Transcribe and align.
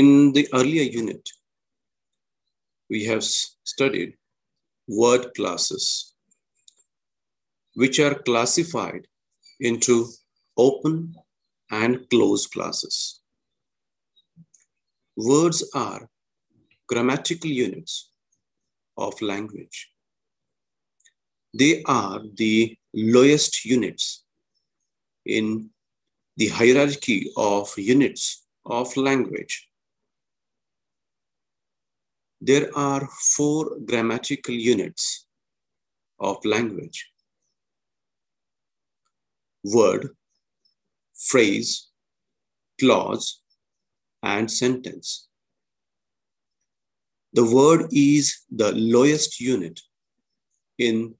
In 0.00 0.32
the 0.32 0.48
earlier 0.52 0.82
unit, 0.82 1.28
we 2.90 3.04
have 3.04 3.22
studied 3.22 4.14
word 4.88 5.26
classes, 5.36 6.14
which 7.74 8.00
are 8.00 8.16
classified 8.28 9.06
into 9.60 10.08
open 10.56 11.14
and 11.70 12.10
closed 12.10 12.50
classes. 12.50 13.20
Words 15.16 15.62
are 15.74 16.08
grammatical 16.88 17.50
units 17.50 18.10
of 18.96 19.22
language. 19.22 19.92
They 21.56 21.84
are 21.84 22.20
the 22.34 22.76
lowest 22.92 23.64
units 23.64 24.24
in 25.24 25.70
the 26.36 26.48
hierarchy 26.48 27.30
of 27.36 27.72
units 27.78 28.44
of 28.66 28.96
language. 28.96 29.68
There 32.46 32.68
are 32.76 33.08
four 33.34 33.78
grammatical 33.86 34.54
units 34.54 35.24
of 36.20 36.44
language. 36.44 37.10
Word, 39.64 40.10
phrase, 41.14 41.88
clause, 42.78 43.40
and 44.22 44.50
sentence. 44.50 45.26
The 47.32 47.46
word 47.46 47.86
is 47.92 48.42
the 48.50 48.72
lowest 48.72 49.40
unit 49.40 49.80
in 50.78 51.14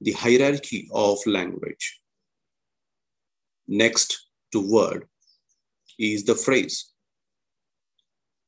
the 0.00 0.12
hierarchy 0.12 0.88
of 0.92 1.18
language. 1.26 2.00
Next 3.66 4.24
to 4.52 4.60
word 4.60 5.08
is 5.98 6.26
the 6.26 6.36
phrase. 6.36 6.92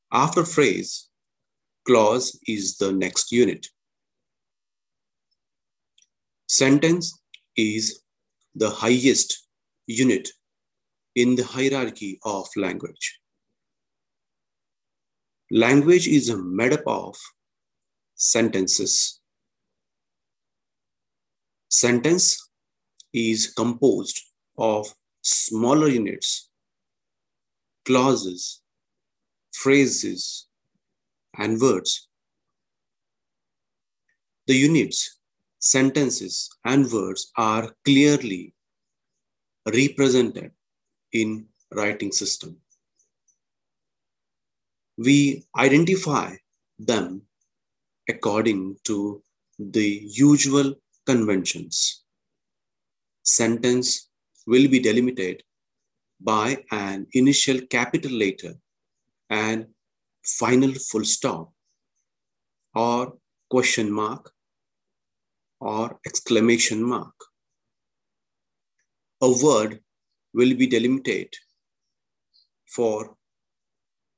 After 0.09 0.45
phrase, 0.45 1.09
clause 1.85 2.39
is 2.47 2.77
the 2.77 2.91
next 2.91 3.31
unit. 3.31 3.67
Sentence 6.47 7.19
is 7.55 8.01
the 8.55 8.69
highest 8.69 9.47
unit 9.87 10.29
in 11.15 11.35
the 11.35 11.43
hierarchy 11.43 12.19
of 12.23 12.47
language. 12.55 13.19
Language 15.51 16.07
is 16.07 16.33
made 16.35 16.73
up 16.73 16.83
of 16.87 17.15
sentences. 18.15 19.19
Sentence 21.69 22.49
is 23.13 23.53
composed 23.53 24.19
of 24.57 24.93
smaller 25.21 25.87
units, 25.87 26.49
clauses, 27.85 28.61
phrases, 29.51 30.47
and 31.37 31.59
words. 31.59 32.07
The 34.47 34.55
units, 34.55 35.19
sentences, 35.59 36.49
and 36.65 36.91
words 36.91 37.31
are 37.37 37.75
clearly 37.85 38.53
represented 39.65 40.51
in 41.11 41.47
writing 41.71 42.11
system. 42.11 42.57
We 44.97 45.45
identify 45.57 46.35
them 46.77 47.23
according 48.09 48.77
to 48.83 49.23
the 49.57 50.01
usual 50.11 50.75
conventions. 51.05 52.03
Sentence 53.23 54.09
will 54.45 54.67
be 54.67 54.79
delimited 54.79 55.43
by 56.19 56.63
an 56.71 57.07
initial 57.13 57.61
capital 57.67 58.11
letter 58.11 58.55
and 59.29 59.67
final 60.25 60.73
full 60.73 61.05
stop 61.05 61.51
or 62.75 63.17
question 63.49 63.91
mark 63.91 64.31
or 65.59 65.99
exclamation 66.05 66.83
mark. 66.83 67.13
A 69.21 69.29
word 69.29 69.79
will 70.33 70.55
be 70.55 70.67
delimited 70.67 71.33
for 72.67 73.15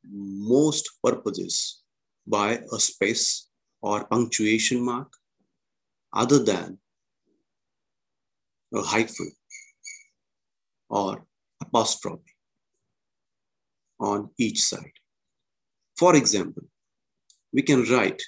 most 0.09 0.89
purposes 1.03 1.81
by 2.25 2.59
a 2.73 2.79
space 2.79 3.47
or 3.81 4.05
punctuation 4.05 4.83
mark 4.83 5.11
other 6.13 6.39
than 6.43 6.79
a 8.73 8.81
hyphen 8.81 9.31
or 10.89 11.25
apostrophe 11.61 12.33
on 13.99 14.29
each 14.37 14.61
side. 14.61 14.91
For 15.97 16.16
example, 16.16 16.63
we 17.53 17.61
can 17.61 17.83
write 17.85 18.22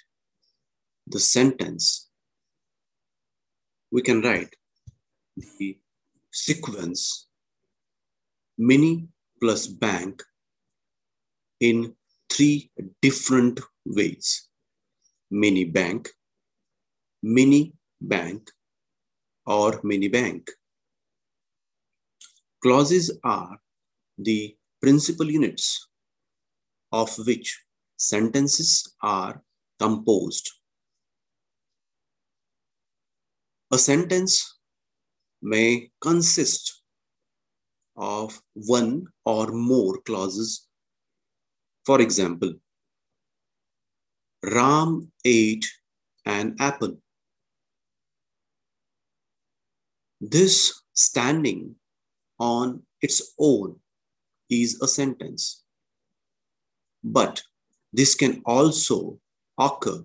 the 1.05 1.19
sentence, 1.19 2.09
we 3.91 4.01
can 4.01 4.21
write 4.21 4.53
the 5.35 5.77
sequence 6.31 7.27
mini 8.57 9.07
plus 9.39 9.67
bank 9.67 10.23
in 11.59 11.93
three 12.29 12.71
different 13.01 13.59
ways. 13.85 14.47
Mini 15.29 15.65
bank, 15.65 16.09
mini 17.21 17.73
bank, 17.99 18.49
or 19.45 19.79
mini 19.83 20.07
bank. 20.07 20.49
Clauses 22.63 23.11
are 23.23 23.57
the 24.17 24.55
principal 24.81 25.29
units 25.29 25.87
of 26.91 27.17
which 27.25 27.59
sentences 27.97 28.95
are 29.01 29.41
composed. 29.79 30.51
A 33.71 33.77
sentence 33.77 34.59
may 35.41 35.91
consist 36.01 36.81
of 37.97 38.41
one 38.53 39.07
or 39.25 39.47
more 39.47 39.99
clauses. 40.01 40.67
For 41.85 42.01
example, 42.01 42.53
Ram 44.43 45.11
ate 45.25 45.65
an 46.25 46.55
apple. 46.59 46.97
This 50.21 50.81
standing 50.93 51.75
on 52.39 52.83
its 53.01 53.33
own 53.39 53.79
is 54.49 54.81
a 54.81 54.87
sentence. 54.87 55.63
But 57.03 57.43
this 57.93 58.15
can 58.15 58.41
also 58.45 59.19
occur 59.57 60.03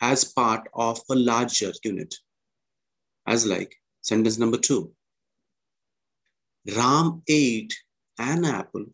as 0.00 0.24
part 0.24 0.68
of 0.74 1.00
a 1.10 1.14
larger 1.14 1.72
unit, 1.82 2.14
as 3.26 3.46
like 3.46 3.74
sentence 4.02 4.38
number 4.38 4.58
two. 4.58 4.92
Ram 6.76 7.22
ate 7.28 7.74
an 8.18 8.44
apple 8.44 8.86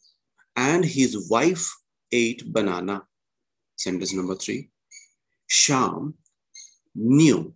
and 0.56 0.84
his 0.84 1.28
wife 1.28 1.68
ate 2.12 2.52
banana. 2.52 3.02
Sentence 3.76 4.12
number 4.14 4.34
three. 4.34 4.70
Sham 5.46 6.14
knew 6.94 7.54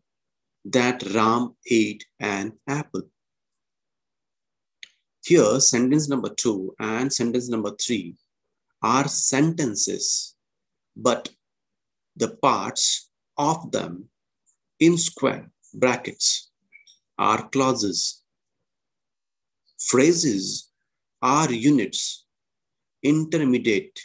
that 0.64 1.02
Ram 1.12 1.54
ate 1.70 2.04
an 2.20 2.52
apple. 2.66 3.02
Here, 5.24 5.60
sentence 5.60 6.08
number 6.08 6.28
two 6.28 6.74
and 6.78 7.12
sentence 7.12 7.48
number 7.48 7.72
three 7.76 8.16
are 8.84 9.08
sentences, 9.08 10.36
but 10.94 11.30
the 12.16 12.28
parts 12.36 13.08
of 13.38 13.72
them 13.72 14.10
in 14.78 14.98
square 14.98 15.50
brackets 15.72 16.50
are 17.18 17.48
clauses. 17.48 18.22
Phrases 19.78 20.68
are 21.22 21.50
units 21.50 22.26
intermediate 23.02 23.98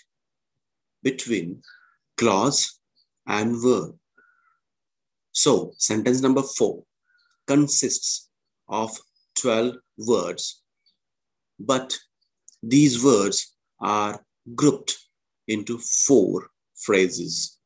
between 1.04 1.62
clause 2.18 2.80
and 3.28 3.62
word. 3.62 3.92
So, 5.34 5.74
sentence 5.78 6.22
number 6.22 6.42
four 6.42 6.84
consists 7.46 8.30
of 8.70 8.98
12 9.42 9.76
words, 9.98 10.62
but 11.60 11.98
these 12.64 13.04
words 13.04 13.56
are 13.82 14.24
grouped 14.56 14.98
into 15.48 15.78
four 15.78 16.50
phrases. 16.76 17.58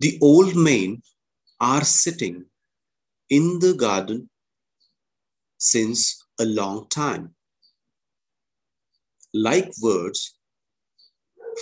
The 0.00 0.18
old 0.20 0.56
men 0.56 1.02
are 1.60 1.84
sitting 1.84 2.46
in 3.30 3.58
the 3.60 3.74
garden 3.74 4.28
since 5.58 6.24
a 6.40 6.44
long 6.44 6.88
time. 6.88 7.34
Like 9.32 9.70
words, 9.80 10.36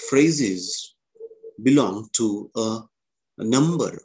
phrases 0.09 0.95
belong 1.63 2.09
to 2.15 2.51
a, 2.57 2.81
a 3.39 3.45
number 3.45 4.03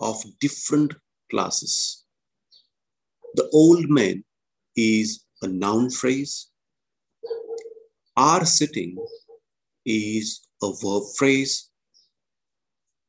of 0.00 0.16
different 0.40 0.94
classes. 1.30 2.04
The 3.34 3.48
old 3.52 3.90
man 3.90 4.24
is 4.76 5.24
a 5.42 5.46
noun 5.46 5.90
phrase, 5.90 6.47
are 8.18 8.44
sitting 8.44 8.98
is 9.86 10.40
a 10.60 10.72
verb 10.82 11.04
phrase. 11.16 11.70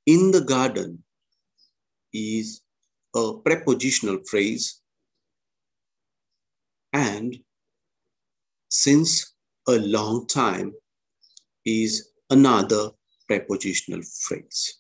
In 0.05 0.31
the 0.31 0.41
garden 0.41 1.03
is 2.13 2.61
a 3.15 3.33
prepositional 3.43 4.19
phrase. 4.29 4.81
And 6.93 7.39
since 8.69 9.33
a 9.67 9.79
long 9.79 10.27
time 10.27 10.73
is 11.65 12.11
another 12.29 12.91
prepositional 13.27 14.03
phrase. 14.27 14.78